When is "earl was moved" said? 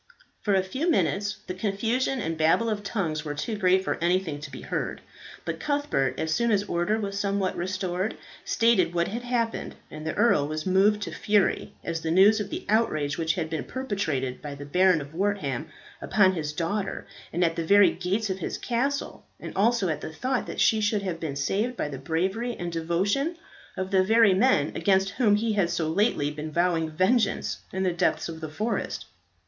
10.15-11.03